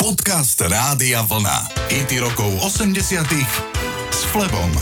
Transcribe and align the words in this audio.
Podcast 0.00 0.56
Rádia 0.64 1.20
Vlna. 1.28 1.76
IT 1.92 2.24
rokov 2.24 2.48
80 2.64 3.20
s 4.08 4.20
Flebom. 4.32 4.72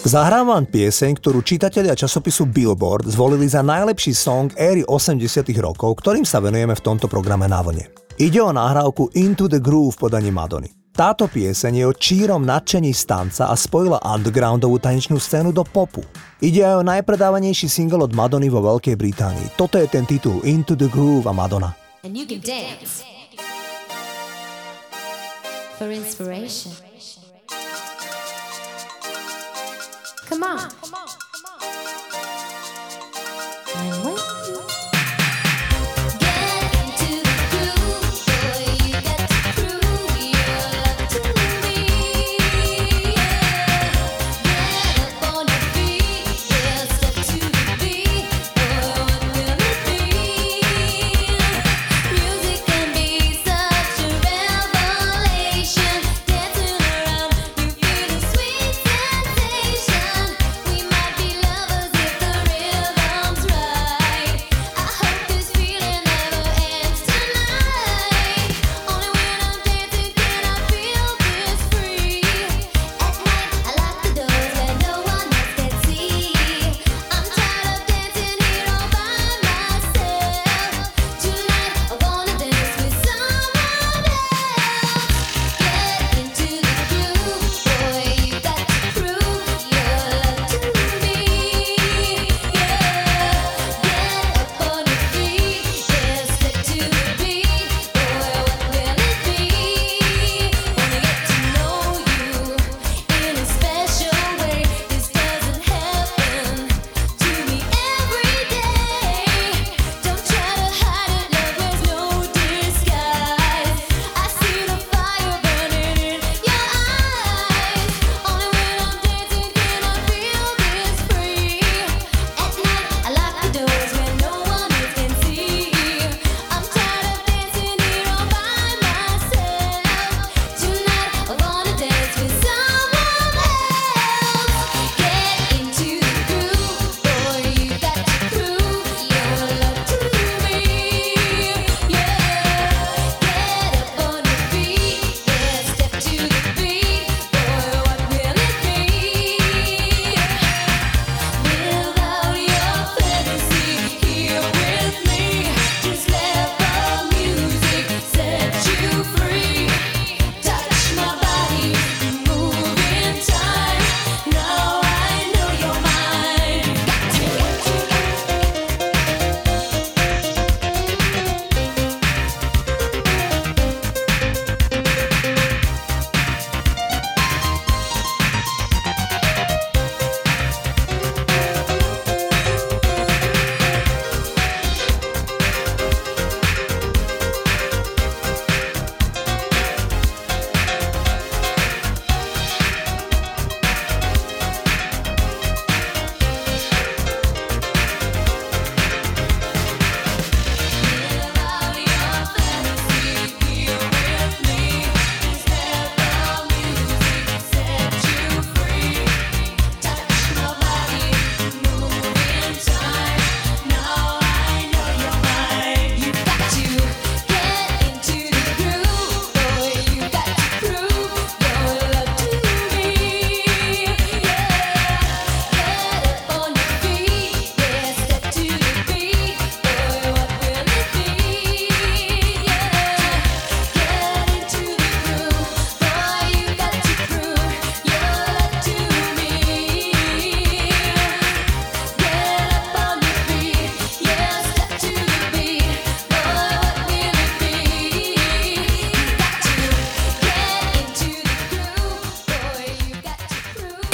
Zahrávam 0.00 0.64
pieseň, 0.64 1.12
ktorú 1.20 1.44
čitatelia 1.44 1.92
časopisu 1.92 2.48
Billboard 2.48 3.04
zvolili 3.04 3.44
za 3.44 3.60
najlepší 3.60 4.16
song 4.16 4.48
éry 4.56 4.80
80 4.80 5.52
rokov, 5.60 6.00
ktorým 6.00 6.24
sa 6.24 6.40
venujeme 6.40 6.72
v 6.72 6.80
tomto 6.80 7.04
programe 7.04 7.52
na 7.52 7.60
vlne. 7.60 7.92
Ide 8.16 8.40
o 8.40 8.48
nahrávku 8.48 9.12
Into 9.12 9.44
the 9.44 9.60
Groove 9.60 10.00
podaní 10.00 10.32
Madony. 10.32 10.72
Táto 10.96 11.28
pieseň 11.28 11.72
je 11.76 11.84
o 11.84 11.92
čírom 11.92 12.48
nadšení 12.48 12.96
stanca 12.96 13.52
a 13.52 13.54
spojila 13.60 14.00
undergroundovú 14.00 14.80
tanečnú 14.80 15.20
scénu 15.20 15.52
do 15.52 15.68
popu. 15.68 16.00
Ide 16.40 16.64
aj 16.64 16.80
o 16.80 16.88
najpredávanejší 16.96 17.68
single 17.68 18.08
od 18.08 18.16
Madony 18.16 18.48
vo 18.48 18.64
Veľkej 18.64 18.96
Británii. 18.96 19.60
Toto 19.60 19.76
je 19.76 19.84
ten 19.84 20.08
titul 20.08 20.40
Into 20.48 20.72
the 20.72 20.88
Groove 20.88 21.28
a 21.28 21.36
Madonna. 21.36 21.76
And 22.00 22.16
you 22.16 22.24
can 22.24 22.40
dance. 22.40 23.17
For 25.78 25.90
inspiration. 25.92 26.72
Come 30.26 30.42
on. 30.42 30.70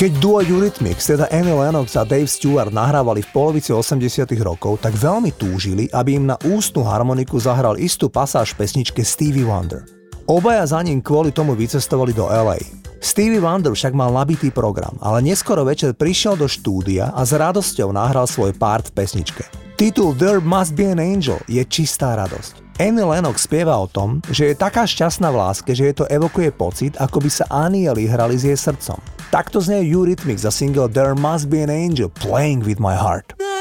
Keď 0.05 0.21
duo 0.21 0.45
Eurythmics, 0.45 1.09
teda 1.09 1.33
Annie 1.33 1.57
Lennox 1.57 1.97
a 1.97 2.05
Dave 2.05 2.29
Stewart 2.29 2.69
nahrávali 2.69 3.25
v 3.25 3.33
polovici 3.33 3.73
80 3.73 4.29
rokov, 4.45 4.85
tak 4.85 4.93
veľmi 4.93 5.33
túžili, 5.33 5.89
aby 5.89 6.21
im 6.21 6.29
na 6.29 6.37
ústnu 6.45 6.85
harmoniku 6.85 7.41
zahral 7.41 7.81
istú 7.81 8.13
pasáž 8.13 8.53
pesničke 8.53 9.01
Stevie 9.01 9.49
Wonder. 9.49 9.81
Obaja 10.29 10.69
za 10.69 10.85
ním 10.85 11.01
kvôli 11.01 11.33
tomu 11.33 11.57
vycestovali 11.57 12.13
do 12.13 12.29
LA. 12.29 12.61
Stevie 13.01 13.41
Wonder 13.41 13.73
však 13.73 13.97
mal 13.97 14.13
nabitý 14.13 14.53
program, 14.53 14.93
ale 15.01 15.25
neskoro 15.25 15.65
večer 15.65 15.97
prišiel 15.97 16.37
do 16.37 16.53
štúdia 16.53 17.09
a 17.09 17.25
s 17.25 17.33
radosťou 17.33 17.89
nahral 17.97 18.29
svoj 18.29 18.53
part 18.61 18.93
v 18.93 19.01
pesničke. 19.01 19.49
Titul 19.81 20.13
There 20.21 20.45
Must 20.45 20.77
Be 20.77 20.93
an 20.93 21.01
Angel 21.01 21.41
je 21.49 21.65
čistá 21.65 22.13
radosť. 22.13 22.64
Annie 22.75 23.07
Lennox 23.07 23.47
spieva 23.47 23.79
o 23.79 23.87
tom, 23.87 24.19
že 24.35 24.51
je 24.51 24.59
taká 24.59 24.83
šťastná 24.83 25.31
v 25.31 25.39
láske, 25.39 25.71
že 25.79 25.87
jej 25.87 25.95
to 25.95 26.11
evokuje 26.11 26.51
pocit, 26.51 26.99
ako 26.99 27.23
by 27.23 27.31
sa 27.31 27.47
anieli 27.47 28.11
hrali 28.11 28.35
s 28.35 28.43
jej 28.43 28.59
srdcom. 28.59 28.99
Takto 29.31 29.63
znie 29.63 29.87
Eurythmics 29.87 30.43
za 30.43 30.51
single 30.51 30.91
There 30.91 31.15
Must 31.15 31.47
Be 31.47 31.63
an 31.63 31.71
Angel 31.71 32.11
Playing 32.11 32.67
With 32.67 32.83
My 32.83 32.99
Heart. 32.99 33.54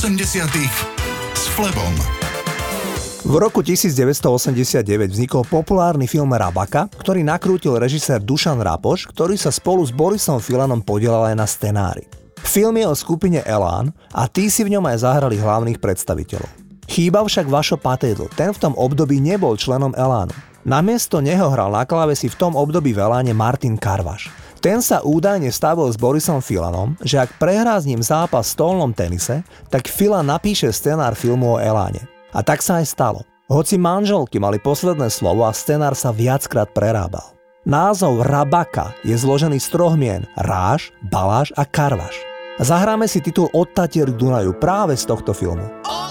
80 0.00 0.48
s 1.36 1.44
Flebom. 1.52 1.92
V 3.20 3.36
roku 3.36 3.60
1989 3.60 4.80
vznikol 5.12 5.44
populárny 5.44 6.08
film 6.08 6.32
Rabaka, 6.32 6.88
ktorý 6.88 7.20
nakrútil 7.20 7.76
režisér 7.76 8.16
Dušan 8.24 8.64
Rapoš, 8.64 9.12
ktorý 9.12 9.36
sa 9.36 9.52
spolu 9.52 9.84
s 9.84 9.92
Borisom 9.92 10.40
Filanom 10.40 10.80
podielal 10.80 11.28
aj 11.28 11.36
na 11.36 11.44
scenári. 11.44 12.08
Film 12.40 12.80
je 12.80 12.88
o 12.88 12.96
skupine 12.96 13.44
Elán 13.44 13.92
a 14.16 14.24
tí 14.24 14.48
si 14.48 14.64
v 14.64 14.72
ňom 14.72 14.88
aj 14.88 15.04
zahrali 15.04 15.36
hlavných 15.36 15.76
predstaviteľov. 15.84 16.48
Chýbal 16.88 17.28
však 17.28 17.52
Vašo 17.52 17.76
Patédl, 17.76 18.32
ten 18.32 18.56
v 18.56 18.60
tom 18.72 18.72
období 18.80 19.20
nebol 19.20 19.52
členom 19.60 19.92
Elánu. 19.92 20.32
Namiesto 20.60 21.24
neho 21.24 21.48
hral 21.48 21.72
na 21.72 21.88
klávesi 21.88 22.28
v 22.28 22.36
tom 22.36 22.52
období 22.52 22.92
v 22.92 23.00
Eláne 23.00 23.32
Martin 23.32 23.80
Karvaš. 23.80 24.28
Ten 24.60 24.84
sa 24.84 25.00
údajne 25.00 25.48
stavil 25.48 25.88
s 25.88 25.96
Borisom 25.96 26.44
Filanom, 26.44 26.92
že 27.00 27.16
ak 27.16 27.40
prehrá 27.40 27.80
s 27.80 27.88
ním 27.88 28.04
zápas 28.04 28.52
v 28.52 28.60
stolnom 28.60 28.92
tenise, 28.92 29.40
tak 29.72 29.88
Filan 29.88 30.28
napíše 30.28 30.68
scenár 30.68 31.16
filmu 31.16 31.56
o 31.56 31.60
Eláne. 31.60 32.04
A 32.36 32.44
tak 32.44 32.60
sa 32.60 32.84
aj 32.84 32.92
stalo. 32.92 33.24
Hoci 33.48 33.80
manželky 33.80 34.36
mali 34.36 34.60
posledné 34.60 35.08
slovo 35.08 35.48
a 35.48 35.56
scenár 35.56 35.96
sa 35.96 36.12
viackrát 36.12 36.68
prerábal. 36.76 37.24
Názov 37.64 38.20
Rabaka 38.20 38.92
je 39.00 39.16
zložený 39.16 39.56
z 39.56 39.68
troch 39.72 39.96
mien 39.96 40.28
Ráš, 40.36 40.92
Baláš 41.08 41.56
a 41.56 41.64
Karvaš. 41.64 42.20
Zahráme 42.60 43.08
si 43.08 43.24
titul 43.24 43.48
Od 43.56 43.68
Tatier 43.72 44.12
Dunaju 44.12 44.52
práve 44.60 44.92
z 44.92 45.08
tohto 45.08 45.32
filmu. 45.32 45.64
Od 45.88 46.09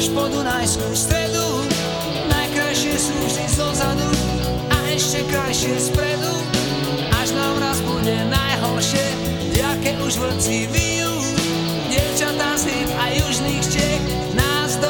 až 0.00 0.16
po 0.16 0.24
Dunajskú 0.32 0.96
stredu. 0.96 1.44
Najkrajšie 2.32 2.96
sú 2.96 3.12
vždy 3.20 3.44
zozadu 3.52 4.08
a 4.72 4.76
ešte 4.96 5.20
krajšie 5.28 5.76
spredu. 5.76 6.32
Až 7.20 7.36
nám 7.36 7.60
raz 7.60 7.84
bude 7.84 8.16
najhoršie, 8.32 9.04
jaké 9.52 10.00
už 10.00 10.16
vlci 10.16 10.72
vyjú. 10.72 11.12
Dievčatá 11.92 12.56
z 12.56 12.88
a 12.96 13.04
južných 13.12 13.60
Čech 13.68 14.00
nás 14.32 14.80
do 14.80 14.88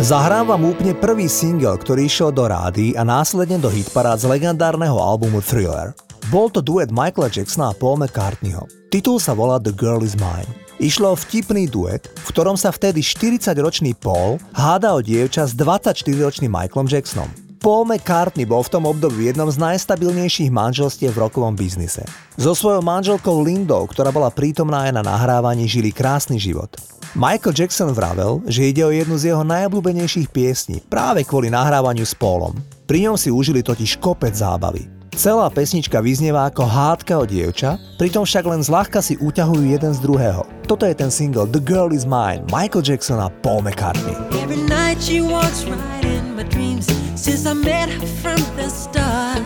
Zahrám 0.00 0.48
vám 0.48 0.64
úplne 0.64 0.96
prvý 0.96 1.28
single, 1.28 1.76
ktorý 1.76 2.08
išiel 2.08 2.32
do 2.32 2.48
rády 2.48 2.96
a 2.96 3.04
následne 3.04 3.60
do 3.60 3.68
hitparád 3.68 4.24
z 4.24 4.32
legendárneho 4.32 4.96
albumu 4.96 5.44
Thriller. 5.44 5.92
Bol 6.32 6.48
to 6.48 6.64
duet 6.64 6.88
Michaela 6.88 7.28
Jacksona 7.28 7.68
a 7.68 7.76
Paul 7.76 8.00
McCartneyho. 8.00 8.64
Titul 8.88 9.20
sa 9.20 9.36
volá 9.36 9.60
The 9.60 9.76
Girl 9.76 10.00
Is 10.00 10.16
Mine. 10.16 10.48
Išlo 10.80 11.12
o 11.12 11.20
vtipný 11.20 11.68
duet, 11.68 12.08
v 12.16 12.32
ktorom 12.32 12.56
sa 12.56 12.72
vtedy 12.72 13.04
40-ročný 13.04 13.92
Paul 14.00 14.40
háda 14.56 14.96
o 14.96 15.04
dievča 15.04 15.44
s 15.44 15.52
24-ročným 15.52 16.48
Michaelom 16.48 16.88
Jacksonom. 16.88 17.49
Paul 17.60 17.92
McCartney 17.92 18.48
bol 18.48 18.64
v 18.64 18.72
tom 18.72 18.88
období 18.88 19.28
jednom 19.28 19.44
z 19.52 19.60
najstabilnejších 19.60 20.48
manželstiev 20.48 21.12
v 21.12 21.28
rokovom 21.28 21.52
biznise. 21.52 22.08
So 22.40 22.56
svojou 22.56 22.80
manželkou 22.80 23.36
Lindou, 23.44 23.84
ktorá 23.84 24.08
bola 24.08 24.32
prítomná 24.32 24.88
aj 24.88 24.96
na 24.96 25.02
nahrávaní, 25.04 25.68
žili 25.68 25.92
krásny 25.92 26.40
život. 26.40 26.72
Michael 27.12 27.52
Jackson 27.52 27.92
vravel, 27.92 28.40
že 28.48 28.64
ide 28.64 28.80
o 28.80 28.88
jednu 28.88 29.12
z 29.20 29.36
jeho 29.36 29.44
najobľúbenejších 29.44 30.32
piesní 30.32 30.80
práve 30.88 31.20
kvôli 31.20 31.52
nahrávaniu 31.52 32.08
s 32.08 32.16
Paulom. 32.16 32.56
Pri 32.88 33.04
ňom 33.04 33.20
si 33.20 33.28
užili 33.28 33.60
totiž 33.60 34.00
kopec 34.00 34.32
zábavy. 34.32 34.88
Celá 35.12 35.52
pesnička 35.52 36.00
vyznieva 36.00 36.48
ako 36.48 36.64
hádka 36.64 37.12
o 37.20 37.28
dievča, 37.28 37.76
pritom 38.00 38.24
však 38.24 38.46
len 38.46 38.64
zľahka 38.64 39.04
si 39.04 39.20
uťahujú 39.20 39.68
jeden 39.68 39.92
z 39.92 40.00
druhého. 40.00 40.48
Toto 40.64 40.88
je 40.88 40.96
ten 40.96 41.12
single 41.12 41.44
The 41.44 41.60
Girl 41.60 41.92
Is 41.92 42.08
Mine, 42.08 42.48
Michael 42.48 42.88
Jackson 42.88 43.20
a 43.20 43.28
Paul 43.44 43.60
McCartney. 43.60 44.16
Every 44.40 44.64
night 44.64 44.96
she 44.96 45.20
walks 45.20 45.68
right 45.68 46.08
in 46.08 46.38
my 46.38 46.46
dreams 46.48 46.88
since 47.20 47.44
I 47.44 47.52
met 47.52 47.90
her 47.90 48.06
from 48.22 48.40
the 48.56 48.70
start. 48.70 49.42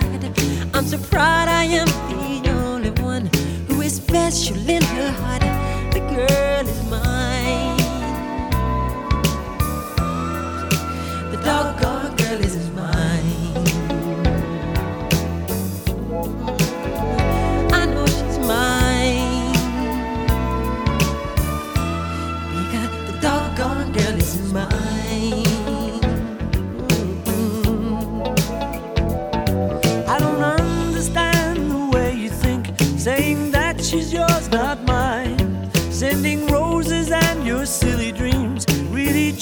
I'm 0.75 0.87
so 0.87 0.97
proud 1.11 1.49
I 1.49 1.65
am 1.65 1.89
the 1.89 2.51
only 2.51 2.91
one 3.03 3.29
who 3.67 3.81
is 3.81 3.97
special 3.97 4.57
in 4.71 4.83
her 4.83 5.11
heart. 5.11 5.43
The 5.93 6.01
girl 6.01 6.69
is 6.69 6.89
mine. 6.89 7.24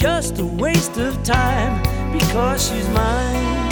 Just 0.03 0.41
a 0.41 0.45
waste 0.45 0.97
of 0.97 1.23
time 1.23 1.81
because 2.13 2.69
she's 2.69 2.89
mine. 2.89 3.72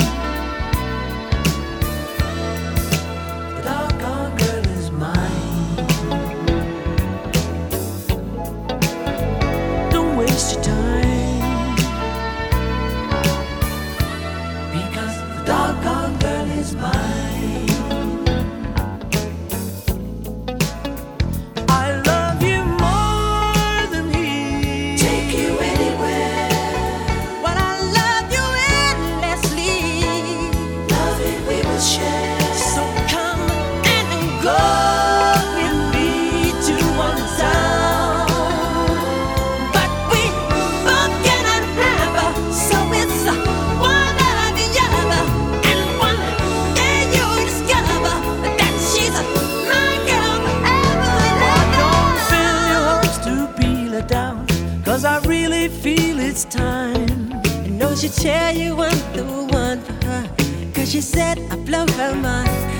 Tell 58.10 58.54
you 58.54 58.74
I'm 58.80 59.12
the 59.12 59.24
one 59.52 59.80
for 59.80 60.06
her. 60.06 60.30
Cause 60.74 60.90
she 60.92 61.00
said 61.00 61.38
I 61.50 61.56
blow 61.56 61.86
her 61.86 62.14
mind. 62.14 62.79